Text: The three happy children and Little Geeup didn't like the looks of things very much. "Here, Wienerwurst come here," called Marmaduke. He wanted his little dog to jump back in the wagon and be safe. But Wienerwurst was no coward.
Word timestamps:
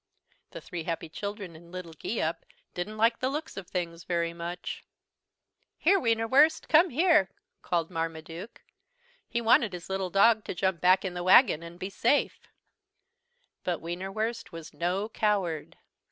The 0.49 0.61
three 0.61 0.85
happy 0.85 1.09
children 1.09 1.55
and 1.55 1.71
Little 1.71 1.93
Geeup 1.93 2.37
didn't 2.73 2.97
like 2.97 3.19
the 3.19 3.29
looks 3.29 3.55
of 3.55 3.67
things 3.67 4.03
very 4.03 4.33
much. 4.33 4.83
"Here, 5.77 5.99
Wienerwurst 5.99 6.67
come 6.67 6.89
here," 6.89 7.29
called 7.61 7.91
Marmaduke. 7.91 8.63
He 9.29 9.41
wanted 9.41 9.73
his 9.73 9.91
little 9.91 10.09
dog 10.09 10.43
to 10.45 10.55
jump 10.55 10.81
back 10.81 11.05
in 11.05 11.13
the 11.13 11.21
wagon 11.23 11.61
and 11.61 11.77
be 11.77 11.91
safe. 11.91 12.47
But 13.63 13.79
Wienerwurst 13.79 14.51
was 14.51 14.73
no 14.73 15.07
coward. 15.07 15.77